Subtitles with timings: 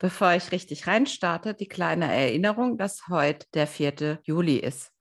[0.00, 4.18] bevor ich richtig reinstarte, die kleine Erinnerung, dass heute der 4.
[4.24, 4.92] Juli ist.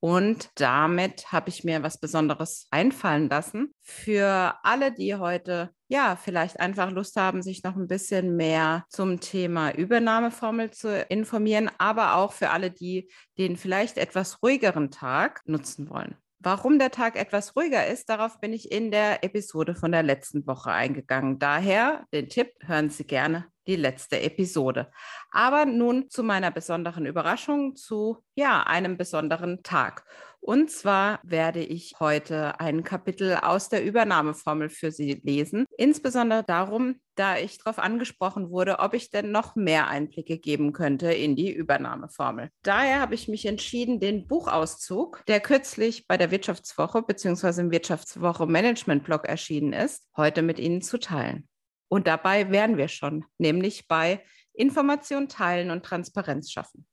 [0.00, 6.60] Und damit habe ich mir was Besonderes einfallen lassen für alle, die heute ja vielleicht
[6.60, 12.32] einfach Lust haben, sich noch ein bisschen mehr zum Thema Übernahmeformel zu informieren, aber auch
[12.32, 16.14] für alle, die den vielleicht etwas ruhigeren Tag nutzen wollen.
[16.40, 20.46] Warum der Tag etwas ruhiger ist, darauf bin ich in der Episode von der letzten
[20.46, 21.40] Woche eingegangen.
[21.40, 24.90] Daher den Tipp, hören Sie gerne die letzte Episode.
[25.30, 30.04] Aber nun zu meiner besonderen Überraschung, zu ja, einem besonderen Tag.
[30.40, 35.66] Und zwar werde ich heute ein Kapitel aus der Übernahmeformel für Sie lesen.
[35.76, 41.12] Insbesondere darum, da ich darauf angesprochen wurde, ob ich denn noch mehr Einblicke geben könnte
[41.12, 42.50] in die Übernahmeformel.
[42.62, 47.60] Daher habe ich mich entschieden, den Buchauszug, der kürzlich bei der Wirtschaftswoche bzw.
[47.60, 51.48] im Wirtschaftswoche Management Blog erschienen ist, heute mit Ihnen zu teilen.
[51.88, 56.86] Und dabei wären wir schon, nämlich bei Information teilen und Transparenz schaffen.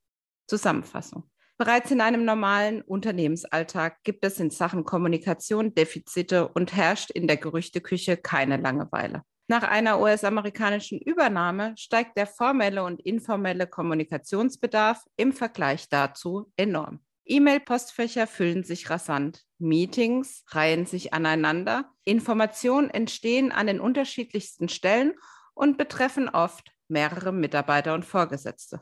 [0.48, 1.30] Zusammenfassung.
[1.58, 7.38] Bereits in einem normalen Unternehmensalltag gibt es in Sachen Kommunikation Defizite und herrscht in der
[7.38, 9.24] Gerüchteküche keine Langeweile.
[9.48, 17.00] Nach einer US-amerikanischen Übernahme steigt der formelle und informelle Kommunikationsbedarf im Vergleich dazu enorm.
[17.26, 25.14] E-Mail-Postfächer füllen sich rasant, Meetings reihen sich aneinander, Informationen entstehen an den unterschiedlichsten Stellen
[25.53, 28.81] und betreffen oft mehrere Mitarbeiter und Vorgesetzte.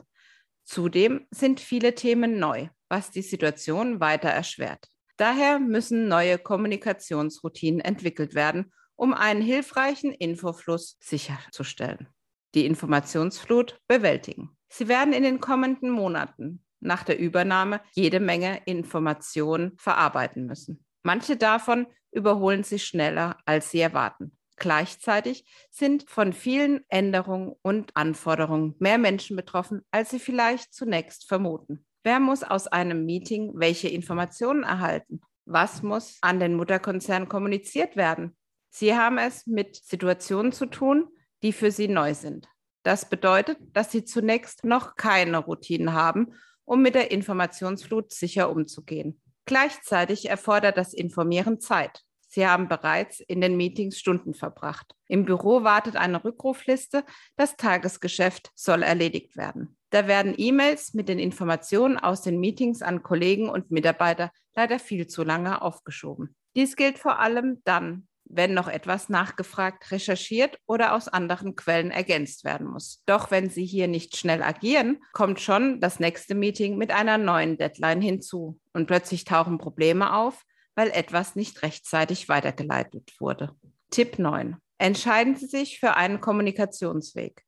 [0.64, 4.88] Zudem sind viele Themen neu, was die Situation weiter erschwert.
[5.16, 12.08] Daher müssen neue Kommunikationsroutinen entwickelt werden, um einen hilfreichen Infofluss sicherzustellen.
[12.54, 14.56] Die Informationsflut bewältigen.
[14.68, 20.84] Sie werden in den kommenden Monaten nach der Übernahme jede Menge Informationen verarbeiten müssen.
[21.02, 24.36] Manche davon überholen sich schneller, als sie erwarten.
[24.56, 31.84] Gleichzeitig sind von vielen Änderungen und Anforderungen mehr Menschen betroffen, als sie vielleicht zunächst vermuten.
[32.04, 35.22] Wer muss aus einem Meeting welche Informationen erhalten?
[35.44, 38.36] Was muss an den Mutterkonzern kommuniziert werden?
[38.70, 41.08] Sie haben es mit Situationen zu tun,
[41.42, 42.48] die für Sie neu sind.
[42.82, 49.20] Das bedeutet, dass Sie zunächst noch keine Routinen haben um mit der Informationsflut sicher umzugehen.
[49.46, 52.02] Gleichzeitig erfordert das Informieren Zeit.
[52.34, 54.96] Sie haben bereits in den Meetings Stunden verbracht.
[55.06, 57.04] Im Büro wartet eine Rückrufliste.
[57.36, 59.76] Das Tagesgeschäft soll erledigt werden.
[59.90, 65.06] Da werden E-Mails mit den Informationen aus den Meetings an Kollegen und Mitarbeiter leider viel
[65.06, 66.34] zu lange aufgeschoben.
[66.56, 72.44] Dies gilt vor allem dann, wenn noch etwas nachgefragt, recherchiert oder aus anderen Quellen ergänzt
[72.44, 73.02] werden muss.
[73.06, 77.56] Doch wenn Sie hier nicht schnell agieren, kommt schon das nächste Meeting mit einer neuen
[77.56, 80.44] Deadline hinzu und plötzlich tauchen Probleme auf,
[80.74, 83.54] weil etwas nicht rechtzeitig weitergeleitet wurde.
[83.90, 84.56] Tipp 9.
[84.78, 87.44] Entscheiden Sie sich für einen Kommunikationsweg.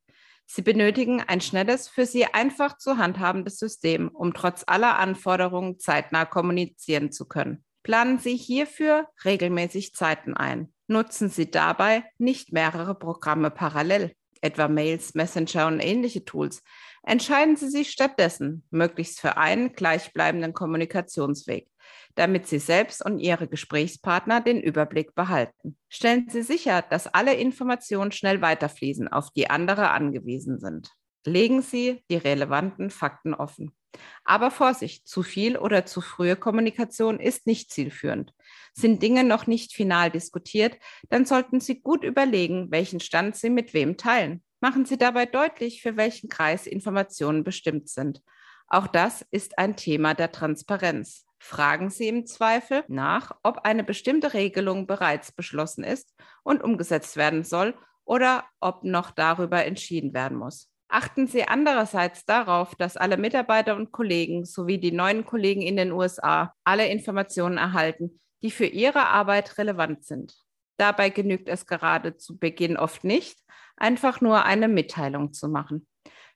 [0.46, 6.24] Sie benötigen ein schnelles, für Sie einfach zu handhabendes System, um trotz aller Anforderungen zeitnah
[6.24, 7.64] kommunizieren zu können.
[7.82, 10.72] Planen Sie hierfür regelmäßig Zeiten ein.
[10.88, 16.62] Nutzen Sie dabei nicht mehrere Programme parallel, etwa Mails, Messenger und ähnliche Tools.
[17.02, 21.68] Entscheiden Sie sich stattdessen möglichst für einen gleichbleibenden Kommunikationsweg,
[22.14, 25.76] damit Sie selbst und Ihre Gesprächspartner den Überblick behalten.
[25.88, 30.90] Stellen Sie sicher, dass alle Informationen schnell weiterfließen, auf die andere angewiesen sind.
[31.24, 33.75] Legen Sie die relevanten Fakten offen.
[34.24, 38.34] Aber Vorsicht, zu viel oder zu frühe Kommunikation ist nicht zielführend.
[38.74, 43.72] Sind Dinge noch nicht final diskutiert, dann sollten Sie gut überlegen, welchen Stand Sie mit
[43.72, 44.42] wem teilen.
[44.60, 48.22] Machen Sie dabei deutlich, für welchen Kreis Informationen bestimmt sind.
[48.68, 51.24] Auch das ist ein Thema der Transparenz.
[51.38, 57.44] Fragen Sie im Zweifel nach, ob eine bestimmte Regelung bereits beschlossen ist und umgesetzt werden
[57.44, 57.74] soll
[58.04, 60.70] oder ob noch darüber entschieden werden muss.
[60.88, 65.92] Achten Sie andererseits darauf, dass alle Mitarbeiter und Kollegen sowie die neuen Kollegen in den
[65.92, 70.34] USA alle Informationen erhalten, die für ihre Arbeit relevant sind.
[70.76, 73.38] Dabei genügt es gerade zu Beginn oft nicht,
[73.76, 75.86] einfach nur eine Mitteilung zu machen.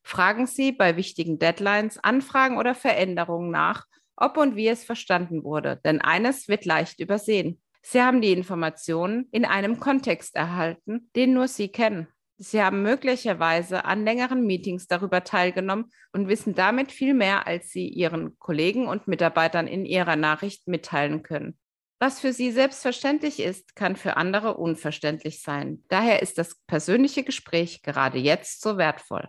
[0.03, 3.87] Fragen Sie bei wichtigen Deadlines, Anfragen oder Veränderungen nach,
[4.17, 7.61] ob und wie es verstanden wurde, denn eines wird leicht übersehen.
[7.83, 12.09] Sie haben die Informationen in einem Kontext erhalten, den nur Sie kennen.
[12.43, 17.87] Sie haben möglicherweise an längeren Meetings darüber teilgenommen und wissen damit viel mehr, als Sie
[17.87, 21.59] Ihren Kollegen und Mitarbeitern in Ihrer Nachricht mitteilen können.
[21.99, 25.85] Was für Sie selbstverständlich ist, kann für andere unverständlich sein.
[25.89, 29.29] Daher ist das persönliche Gespräch gerade jetzt so wertvoll.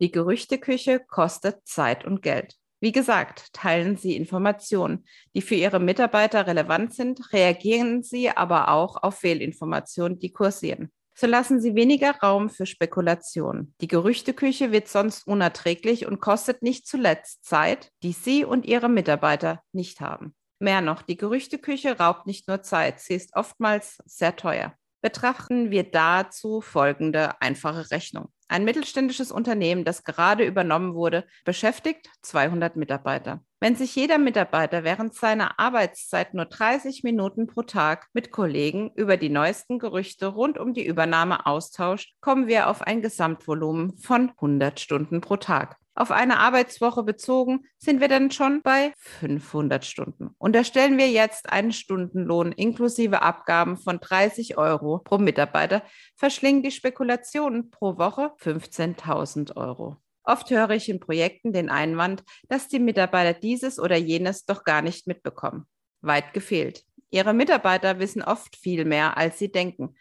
[0.00, 2.54] Die Gerüchteküche kostet Zeit und Geld.
[2.78, 5.04] Wie gesagt, teilen Sie Informationen,
[5.34, 10.92] die für Ihre Mitarbeiter relevant sind, reagieren Sie aber auch auf Fehlinformationen, die kursieren.
[11.20, 13.74] So lassen Sie weniger Raum für Spekulationen.
[13.82, 19.62] Die Gerüchteküche wird sonst unerträglich und kostet nicht zuletzt Zeit, die Sie und Ihre Mitarbeiter
[19.70, 20.34] nicht haben.
[20.60, 24.72] Mehr noch, die Gerüchteküche raubt nicht nur Zeit, sie ist oftmals sehr teuer.
[25.02, 28.28] Betrachten wir dazu folgende einfache Rechnung.
[28.48, 33.42] Ein mittelständisches Unternehmen, das gerade übernommen wurde, beschäftigt 200 Mitarbeiter.
[33.60, 39.16] Wenn sich jeder Mitarbeiter während seiner Arbeitszeit nur 30 Minuten pro Tag mit Kollegen über
[39.16, 44.80] die neuesten Gerüchte rund um die Übernahme austauscht, kommen wir auf ein Gesamtvolumen von 100
[44.80, 45.79] Stunden pro Tag.
[45.94, 50.30] Auf eine Arbeitswoche bezogen sind wir dann schon bei 500 Stunden.
[50.38, 55.82] Und da stellen wir jetzt einen Stundenlohn inklusive Abgaben von 30 Euro pro Mitarbeiter,
[56.16, 59.96] verschlingen die Spekulationen pro Woche 15.000 Euro.
[60.22, 64.82] Oft höre ich in Projekten den Einwand, dass die Mitarbeiter dieses oder jenes doch gar
[64.82, 65.66] nicht mitbekommen.
[66.02, 66.84] Weit gefehlt.
[67.10, 69.96] Ihre Mitarbeiter wissen oft viel mehr, als sie denken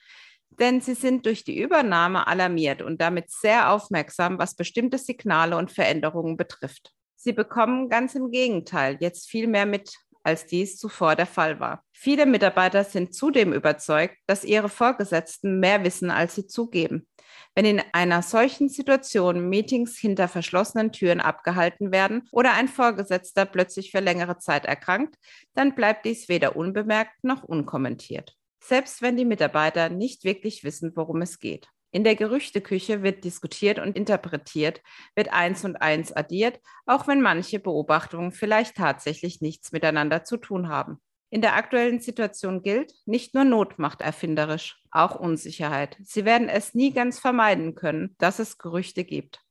[0.59, 5.71] denn sie sind durch die Übernahme alarmiert und damit sehr aufmerksam, was bestimmte Signale und
[5.71, 6.93] Veränderungen betrifft.
[7.15, 11.83] Sie bekommen ganz im Gegenteil jetzt viel mehr mit, als dies zuvor der Fall war.
[11.91, 17.07] Viele Mitarbeiter sind zudem überzeugt, dass ihre Vorgesetzten mehr wissen, als sie zugeben.
[17.55, 23.91] Wenn in einer solchen Situation Meetings hinter verschlossenen Türen abgehalten werden oder ein Vorgesetzter plötzlich
[23.91, 25.15] für längere Zeit erkrankt,
[25.55, 31.21] dann bleibt dies weder unbemerkt noch unkommentiert selbst wenn die Mitarbeiter nicht wirklich wissen, worum
[31.21, 31.69] es geht.
[31.91, 34.81] In der Gerüchteküche wird diskutiert und interpretiert,
[35.15, 40.69] wird eins und eins addiert, auch wenn manche Beobachtungen vielleicht tatsächlich nichts miteinander zu tun
[40.69, 40.99] haben.
[41.31, 45.97] In der aktuellen Situation gilt, nicht nur Not macht erfinderisch, auch Unsicherheit.
[46.03, 49.41] Sie werden es nie ganz vermeiden können, dass es Gerüchte gibt.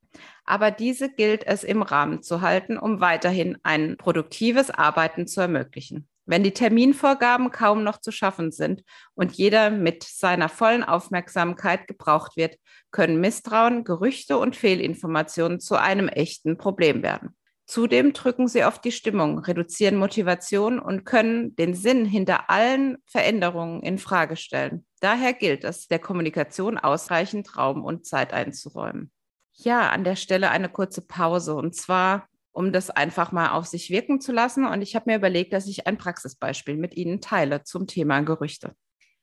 [0.44, 6.08] Aber diese gilt es im Rahmen zu halten, um weiterhin ein produktives Arbeiten zu ermöglichen.
[6.28, 8.82] Wenn die Terminvorgaben kaum noch zu schaffen sind
[9.14, 12.56] und jeder mit seiner vollen Aufmerksamkeit gebraucht wird,
[12.90, 17.34] können Misstrauen, Gerüchte und Fehlinformationen zu einem echten Problem werden.
[17.64, 23.82] Zudem drücken sie oft die Stimmung, reduzieren Motivation und können den Sinn hinter allen Veränderungen
[23.82, 24.84] in Frage stellen.
[25.00, 29.10] Daher gilt es, der Kommunikation ausreichend Raum und Zeit einzuräumen.
[29.54, 31.54] Ja, an der Stelle eine kurze Pause.
[31.54, 32.28] Und zwar
[32.58, 34.66] um das einfach mal auf sich wirken zu lassen.
[34.66, 38.74] Und ich habe mir überlegt, dass ich ein Praxisbeispiel mit Ihnen teile zum Thema Gerüchte.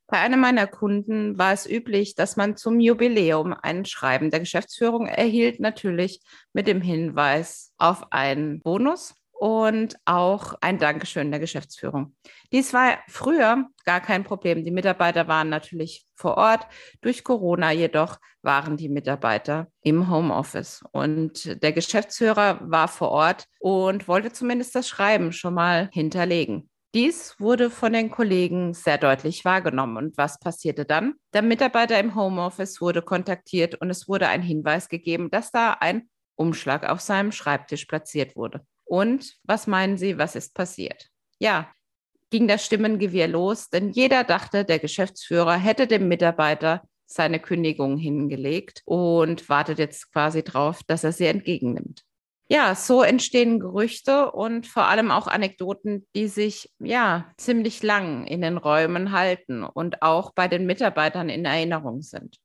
[0.08, 5.08] Bei einem meiner Kunden war es üblich, dass man zum Jubiläum ein Schreiben der Geschäftsführung
[5.08, 6.22] erhielt, natürlich
[6.54, 12.16] mit dem Hinweis auf einen Bonus und auch ein Dankeschön der Geschäftsführung.
[12.52, 14.64] Dies war früher gar kein Problem.
[14.64, 16.66] Die Mitarbeiter waren natürlich vor Ort.
[17.02, 24.08] Durch Corona jedoch waren die Mitarbeiter im Homeoffice und der Geschäftsführer war vor Ort und
[24.08, 26.70] wollte zumindest das Schreiben schon mal hinterlegen.
[26.94, 29.98] Dies wurde von den Kollegen sehr deutlich wahrgenommen.
[29.98, 31.16] Und was passierte dann?
[31.34, 36.08] Der Mitarbeiter im Homeoffice wurde kontaktiert und es wurde ein Hinweis gegeben, dass da ein
[36.36, 38.66] Umschlag auf seinem Schreibtisch platziert wurde.
[38.86, 41.10] Und was meinen Sie, was ist passiert?
[41.40, 41.70] Ja,
[42.30, 48.82] ging das Stimmengewirr los, denn jeder dachte, der Geschäftsführer hätte dem Mitarbeiter seine Kündigung hingelegt
[48.86, 52.04] und wartet jetzt quasi darauf, dass er sie entgegennimmt.
[52.48, 58.42] Ja, so entstehen Gerüchte und vor allem auch Anekdoten, die sich ja ziemlich lang in
[58.42, 62.38] den Räumen halten und auch bei den Mitarbeitern in Erinnerung sind.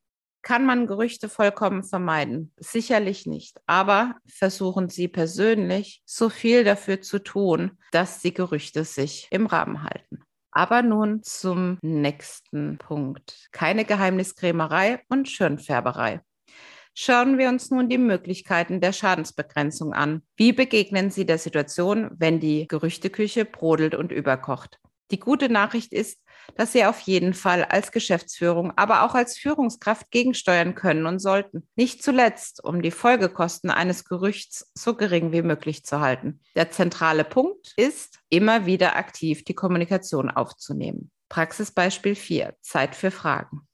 [0.43, 2.53] Kann man Gerüchte vollkommen vermeiden?
[2.59, 3.59] Sicherlich nicht.
[3.67, 9.83] Aber versuchen Sie persönlich so viel dafür zu tun, dass die Gerüchte sich im Rahmen
[9.83, 10.23] halten.
[10.51, 13.49] Aber nun zum nächsten Punkt.
[13.53, 16.23] Keine Geheimniskrämerei und Schönfärberei.
[16.95, 20.23] Schauen wir uns nun die Möglichkeiten der Schadensbegrenzung an.
[20.37, 24.81] Wie begegnen Sie der Situation, wenn die Gerüchteküche brodelt und überkocht?
[25.11, 26.23] Die gute Nachricht ist,
[26.57, 31.69] dass sie auf jeden Fall als Geschäftsführung, aber auch als Führungskraft gegensteuern können und sollten.
[31.77, 36.41] Nicht zuletzt, um die Folgekosten eines Gerüchts so gering wie möglich zu halten.
[36.55, 41.11] Der zentrale Punkt ist, immer wieder aktiv die Kommunikation aufzunehmen.
[41.29, 42.55] Praxisbeispiel 4.
[42.61, 43.67] Zeit für Fragen.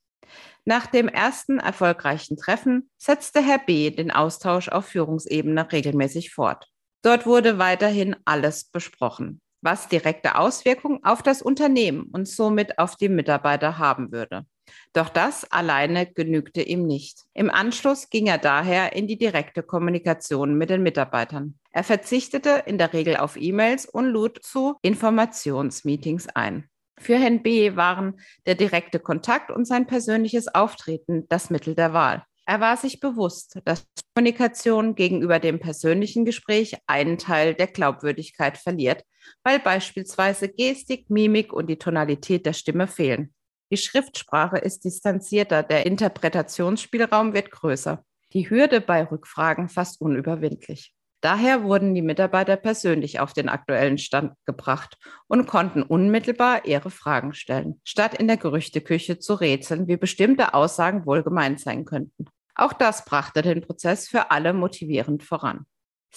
[0.65, 3.91] Nach dem ersten erfolgreichen Treffen setzte Herr B.
[3.91, 6.69] den Austausch auf Führungsebene regelmäßig fort.
[7.03, 13.09] Dort wurde weiterhin alles besprochen was direkte Auswirkungen auf das Unternehmen und somit auf die
[13.09, 14.47] Mitarbeiter haben würde.
[14.93, 17.25] Doch das alleine genügte ihm nicht.
[17.35, 21.59] Im Anschluss ging er daher in die direkte Kommunikation mit den Mitarbeitern.
[21.71, 26.69] Er verzichtete in der Regel auf E-Mails und lud zu Informationsmeetings ein.
[26.99, 27.77] Für Herrn B.
[27.77, 32.25] waren der direkte Kontakt und sein persönliches Auftreten das Mittel der Wahl.
[32.47, 39.03] Er war sich bewusst, dass Kommunikation gegenüber dem persönlichen Gespräch einen Teil der Glaubwürdigkeit verliert,
[39.43, 43.35] weil beispielsweise Gestik, Mimik und die Tonalität der Stimme fehlen.
[43.71, 48.05] Die Schriftsprache ist distanzierter, der Interpretationsspielraum wird größer.
[48.33, 50.93] Die Hürde bei Rückfragen fast unüberwindlich.
[51.21, 57.35] Daher wurden die Mitarbeiter persönlich auf den aktuellen Stand gebracht und konnten unmittelbar ihre Fragen
[57.35, 62.27] stellen, statt in der Gerüchteküche zu rätseln, wie bestimmte Aussagen wohl gemeint sein könnten.
[62.55, 65.67] Auch das brachte den Prozess für alle motivierend voran.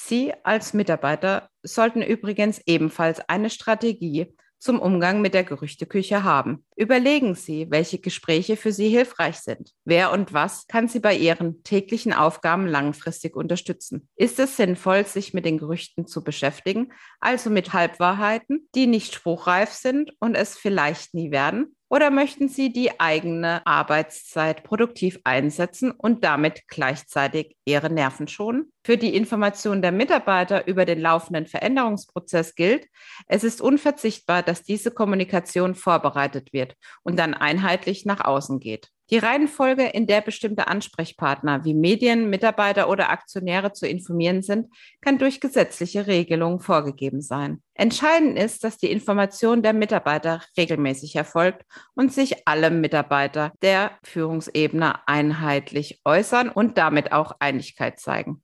[0.02, 6.66] Sie als Mitarbeiter sollten übrigens ebenfalls eine Strategie zum Umgang mit der Gerüchteküche haben.
[6.78, 9.72] Überlegen Sie, welche Gespräche für Sie hilfreich sind.
[9.84, 14.08] Wer und was kann Sie bei Ihren täglichen Aufgaben langfristig unterstützen?
[14.16, 19.72] Ist es sinnvoll, sich mit den Gerüchten zu beschäftigen, also mit Halbwahrheiten, die nicht spruchreif
[19.72, 21.76] sind und es vielleicht nie werden?
[21.90, 28.72] Oder möchten Sie die eigene Arbeitszeit produktiv einsetzen und damit gleichzeitig Ihre Nerven schonen?
[28.84, 32.88] Für die Information der Mitarbeiter über den laufenden Veränderungsprozess gilt,
[33.26, 38.92] es ist unverzichtbar, dass diese Kommunikation vorbereitet wird und dann einheitlich nach außen geht.
[39.12, 44.68] Die Reihenfolge, in der bestimmte Ansprechpartner wie Medien, Mitarbeiter oder Aktionäre zu informieren sind,
[45.02, 47.64] kann durch gesetzliche Regelungen vorgegeben sein.
[47.74, 51.64] Entscheidend ist, dass die Information der Mitarbeiter regelmäßig erfolgt
[51.96, 58.44] und sich alle Mitarbeiter der Führungsebene einheitlich äußern und damit auch Einigkeit zeigen.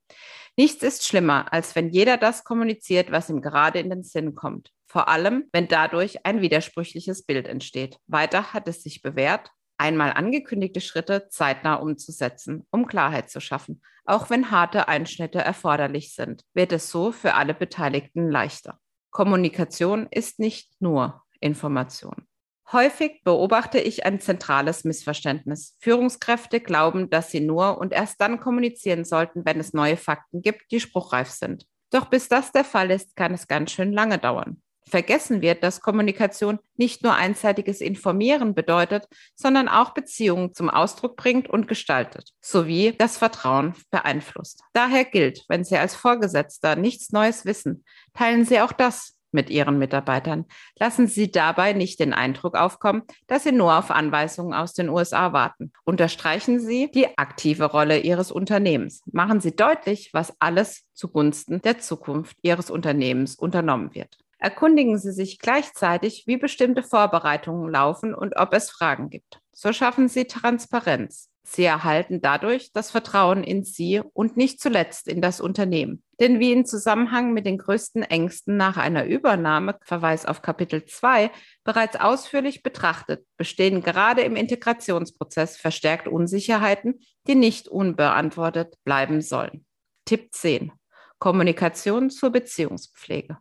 [0.58, 4.72] Nichts ist schlimmer, als wenn jeder das kommuniziert, was ihm gerade in den Sinn kommt.
[4.88, 7.98] Vor allem, wenn dadurch ein widersprüchliches Bild entsteht.
[8.08, 13.82] Weiter hat es sich bewährt, einmal angekündigte Schritte zeitnah umzusetzen, um Klarheit zu schaffen.
[14.06, 18.80] Auch wenn harte Einschnitte erforderlich sind, wird es so für alle Beteiligten leichter.
[19.12, 22.28] Kommunikation ist nicht nur Information.
[22.72, 25.76] Häufig beobachte ich ein zentrales Missverständnis.
[25.80, 30.72] Führungskräfte glauben, dass sie nur und erst dann kommunizieren sollten, wenn es neue Fakten gibt,
[30.72, 31.66] die spruchreif sind.
[31.92, 35.82] Doch bis das der Fall ist, kann es ganz schön lange dauern vergessen wird, dass
[35.82, 42.94] Kommunikation nicht nur einseitiges Informieren bedeutet, sondern auch Beziehungen zum Ausdruck bringt und gestaltet, sowie
[42.98, 44.62] das Vertrauen beeinflusst.
[44.74, 49.78] Daher gilt, wenn Sie als Vorgesetzter nichts Neues wissen, teilen Sie auch das mit Ihren
[49.78, 50.46] Mitarbeitern.
[50.80, 55.34] Lassen Sie dabei nicht den Eindruck aufkommen, dass Sie nur auf Anweisungen aus den USA
[55.34, 55.72] warten.
[55.84, 59.04] Unterstreichen Sie die aktive Rolle Ihres Unternehmens.
[59.12, 64.18] Machen Sie deutlich, was alles zugunsten der Zukunft Ihres Unternehmens unternommen wird.
[64.38, 69.40] Erkundigen Sie sich gleichzeitig, wie bestimmte Vorbereitungen laufen und ob es Fragen gibt.
[69.54, 71.30] So schaffen Sie Transparenz.
[71.48, 76.04] Sie erhalten dadurch das Vertrauen in Sie und nicht zuletzt in das Unternehmen.
[76.20, 81.30] Denn wie in Zusammenhang mit den größten Ängsten nach einer Übernahme, Verweis auf Kapitel 2,
[81.64, 89.66] bereits ausführlich betrachtet, bestehen gerade im Integrationsprozess verstärkt Unsicherheiten, die nicht unbeantwortet bleiben sollen.
[90.06, 90.72] Tipp 10.
[91.20, 93.38] Kommunikation zur Beziehungspflege.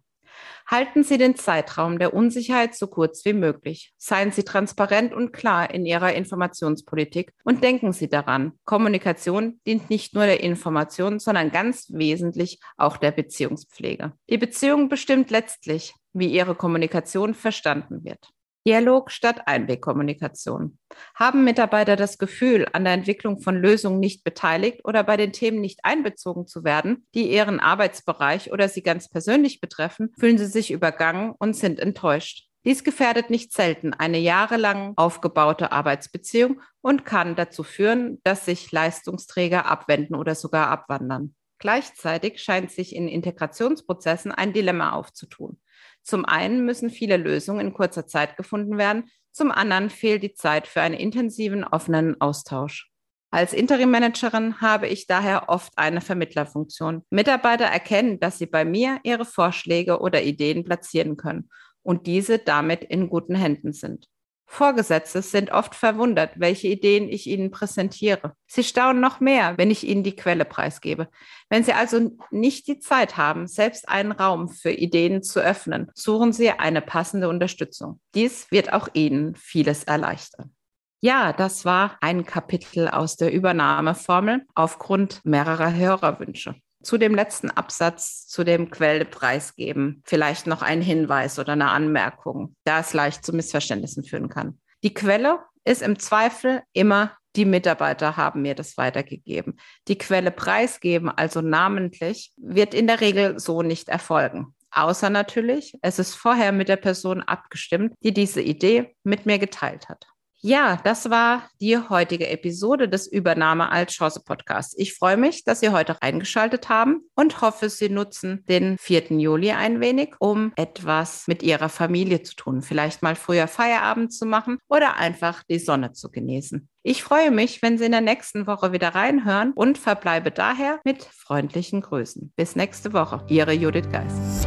[0.67, 3.93] Halten Sie den Zeitraum der Unsicherheit so kurz wie möglich.
[3.99, 10.15] Seien Sie transparent und klar in Ihrer Informationspolitik und denken Sie daran, Kommunikation dient nicht
[10.15, 14.13] nur der Information, sondern ganz wesentlich auch der Beziehungspflege.
[14.31, 18.31] Die Beziehung bestimmt letztlich, wie Ihre Kommunikation verstanden wird.
[18.67, 20.79] Dialog statt Einwegkommunikation.
[21.15, 25.61] Haben Mitarbeiter das Gefühl, an der Entwicklung von Lösungen nicht beteiligt oder bei den Themen
[25.61, 30.71] nicht einbezogen zu werden, die ihren Arbeitsbereich oder sie ganz persönlich betreffen, fühlen sie sich
[30.71, 32.49] übergangen und sind enttäuscht.
[32.65, 39.67] Dies gefährdet nicht selten eine jahrelang aufgebaute Arbeitsbeziehung und kann dazu führen, dass sich Leistungsträger
[39.67, 41.35] abwenden oder sogar abwandern.
[41.65, 45.59] Gleichzeitig scheint sich in Integrationsprozessen ein Dilemma aufzutun.
[46.03, 50.67] Zum einen müssen viele Lösungen in kurzer Zeit gefunden werden, zum anderen fehlt die Zeit
[50.67, 52.91] für einen intensiven, offenen Austausch.
[53.31, 57.03] Als Interim-Managerin habe ich daher oft eine Vermittlerfunktion.
[57.09, 61.49] Mitarbeiter erkennen, dass sie bei mir ihre Vorschläge oder Ideen platzieren können
[61.83, 64.11] und diese damit in guten Händen sind.
[64.47, 68.35] Vorgesetzte sind oft verwundert, welche Ideen ich ihnen präsentiere.
[68.47, 71.09] Sie staunen noch mehr, wenn ich ihnen die Quelle preisgebe.
[71.49, 76.33] Wenn sie also nicht die Zeit haben, selbst einen Raum für Ideen zu öffnen, suchen
[76.33, 78.01] sie eine passende Unterstützung.
[78.15, 80.55] Dies wird auch ihnen vieles erleichtern.
[81.01, 88.27] Ja, das war ein Kapitel aus der Übernahmeformel aufgrund mehrerer Hörerwünsche zu dem letzten Absatz,
[88.27, 93.35] zu dem Quellepreis geben, vielleicht noch ein Hinweis oder eine Anmerkung, da es leicht zu
[93.35, 94.61] Missverständnissen führen kann.
[94.83, 99.59] Die Quelle ist im Zweifel immer die Mitarbeiter haben mir das weitergegeben.
[99.89, 104.55] Die Quelle preisgeben, also namentlich, wird in der Regel so nicht erfolgen.
[104.71, 109.89] Außer natürlich, es ist vorher mit der Person abgestimmt, die diese Idee mit mir geteilt
[109.89, 110.07] hat.
[110.47, 114.75] Ja, das war die heutige Episode des Übernahme als Chance Podcasts.
[114.77, 119.13] Ich freue mich, dass Sie heute reingeschaltet haben und hoffe, Sie nutzen den 4.
[119.13, 122.61] Juli ein wenig, um etwas mit Ihrer Familie zu tun.
[122.61, 126.69] Vielleicht mal früher Feierabend zu machen oder einfach die Sonne zu genießen.
[126.83, 131.05] Ich freue mich, wenn Sie in der nächsten Woche wieder reinhören und verbleibe daher mit
[131.05, 132.35] freundlichen Grüßen.
[132.37, 133.25] Bis nächste Woche.
[133.31, 134.47] Ihre Judith Geist